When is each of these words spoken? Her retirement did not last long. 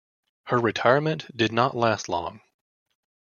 Her 0.45 0.57
retirement 0.57 1.27
did 1.37 1.51
not 1.51 1.77
last 1.77 2.09
long. 2.09 2.41